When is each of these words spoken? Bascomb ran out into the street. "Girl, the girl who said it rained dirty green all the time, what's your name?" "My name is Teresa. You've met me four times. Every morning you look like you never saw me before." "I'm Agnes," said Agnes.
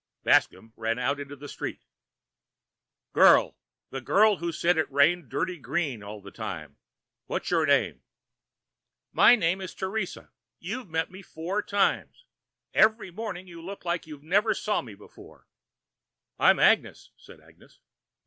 Bascomb 0.23 0.73
ran 0.75 0.97
out 0.97 1.19
into 1.19 1.35
the 1.35 1.47
street. 1.47 1.83
"Girl, 3.13 3.55
the 3.91 4.01
girl 4.01 4.37
who 4.37 4.51
said 4.51 4.75
it 4.79 4.91
rained 4.91 5.29
dirty 5.29 5.59
green 5.59 6.01
all 6.01 6.21
the 6.21 6.31
time, 6.31 6.77
what's 7.27 7.51
your 7.51 7.67
name?" 7.67 8.01
"My 9.11 9.35
name 9.35 9.61
is 9.61 9.75
Teresa. 9.75 10.31
You've 10.57 10.89
met 10.89 11.11
me 11.11 11.21
four 11.21 11.61
times. 11.61 12.25
Every 12.73 13.11
morning 13.11 13.45
you 13.45 13.61
look 13.61 13.85
like 13.85 14.07
you 14.07 14.19
never 14.23 14.55
saw 14.55 14.81
me 14.81 14.95
before." 14.95 15.47
"I'm 16.39 16.57
Agnes," 16.57 17.11
said 17.15 17.39
Agnes. 17.39 17.79